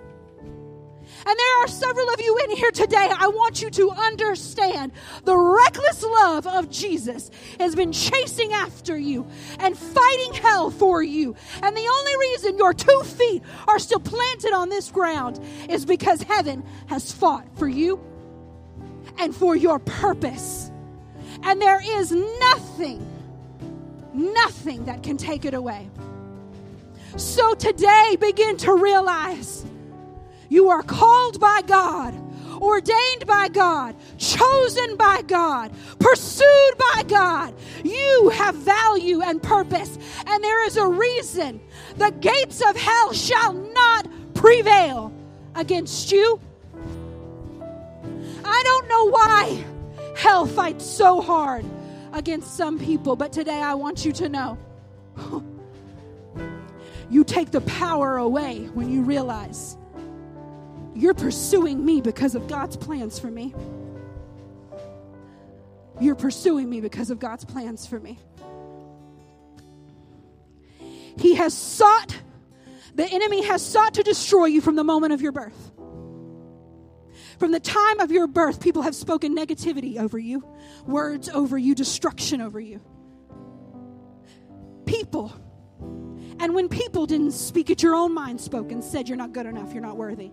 [1.27, 3.11] And there are several of you in here today.
[3.15, 4.93] I want you to understand
[5.25, 9.27] the reckless love of Jesus has been chasing after you
[9.59, 11.37] and fighting hell for you.
[11.63, 16.23] And the only reason your two feet are still planted on this ground is because
[16.23, 18.01] heaven has fought for you
[19.19, 20.71] and for your purpose.
[21.43, 23.07] And there is nothing,
[24.15, 25.91] nothing that can take it away.
[27.17, 29.65] So today, begin to realize
[30.49, 32.15] you are called by God,
[32.61, 37.55] ordained by God, chosen by God, pursued by God.
[37.85, 41.61] You have value and purpose, and there is a reason
[41.99, 45.13] the gates of hell shall not prevail
[45.55, 46.41] against you.
[48.45, 49.65] I don't know why
[50.17, 51.65] hell fights so hard
[52.13, 54.59] against some people, but today I want you to know
[57.11, 59.77] you take the power away when you realize
[60.95, 63.55] you're pursuing me because of God's plans for me.
[66.01, 68.19] You're pursuing me because of God's plans for me.
[71.19, 72.17] He has sought,
[72.95, 75.73] the enemy has sought to destroy you from the moment of your birth.
[77.39, 80.45] From the time of your birth, people have spoken negativity over you,
[80.87, 82.81] words over you, destruction over you.
[84.85, 85.33] People
[86.41, 89.47] and when people didn't speak it, your own mind spoke and said, You're not good
[89.47, 90.31] enough, you're not worthy.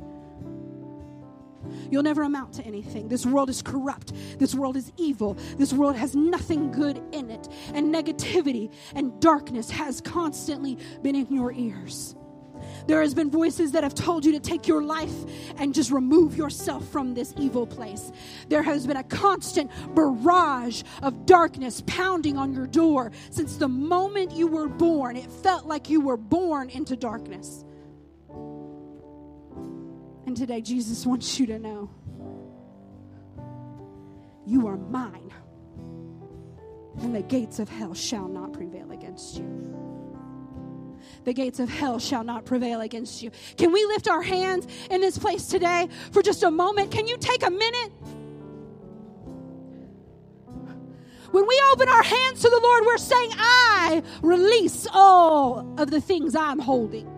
[1.92, 3.10] You'll never amount to anything.
[3.10, 4.14] This world is corrupt.
[4.40, 5.38] This world is evil.
[5.58, 7.48] This world has nothing good in it.
[7.74, 12.16] And negativity and darkness has constantly been in your ears.
[12.88, 15.14] There has been voices that have told you to take your life
[15.58, 18.12] and just remove yourself from this evil place.
[18.48, 24.32] There has been a constant barrage of darkness pounding on your door since the moment
[24.32, 25.18] you were born.
[25.18, 27.66] It felt like you were born into darkness.
[30.26, 31.90] And today, Jesus wants you to know
[34.46, 35.34] you are mine,
[37.02, 39.97] and the gates of hell shall not prevail against you
[41.24, 43.32] the gates of hell shall not prevail against you.
[43.58, 46.92] Can we lift our hands in this place today for just a moment?
[46.92, 47.92] Can you take a minute?
[51.32, 56.00] When we open our hands to the Lord, we're saying, I release all of the
[56.00, 57.17] things I'm holding.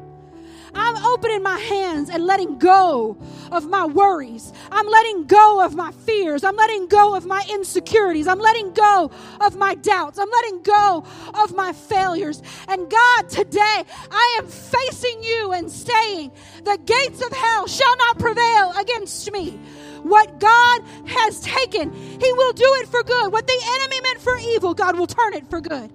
[0.74, 3.18] I'm opening my hands and letting go
[3.52, 4.54] of my worries.
[4.72, 6.44] I'm letting go of my fears.
[6.44, 8.28] I'm letting go of my insecurities.
[8.28, 9.12] I'm letting go
[9.42, 10.20] of my doubts.
[10.20, 11.04] I'm letting go
[11.34, 12.42] of my failures.
[12.68, 16.32] And God, today I am facing you and saying,
[16.64, 19.60] The gates of hell shall not prevail against me.
[20.04, 23.32] What God has taken, He will do it for good.
[23.32, 25.92] What the enemy meant for evil, God will turn it for good.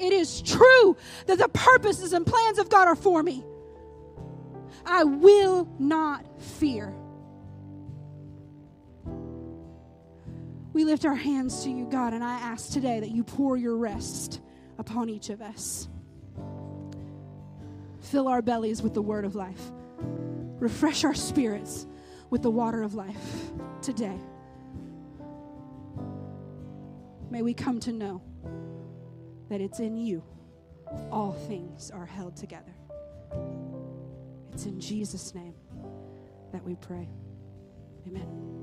[0.00, 0.96] It is true
[1.26, 3.44] that the purposes and plans of God are for me.
[4.86, 6.94] I will not fear.
[10.72, 13.76] We lift our hands to you, God, and I ask today that you pour your
[13.76, 14.40] rest
[14.78, 15.86] upon each of us.
[18.00, 19.70] Fill our bellies with the word of life.
[20.58, 21.86] Refresh our spirits
[22.30, 23.50] with the water of life
[23.82, 24.18] today.
[27.30, 28.22] May we come to know
[29.50, 30.22] that it's in you
[31.12, 32.74] all things are held together.
[34.52, 35.54] It's in Jesus' name
[36.52, 37.08] that we pray.
[38.06, 38.59] Amen.